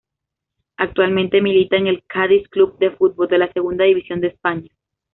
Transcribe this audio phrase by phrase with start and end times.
[0.77, 4.71] Actualmente milita en el Cádiz Club de Fútbol de la Segunda División de España.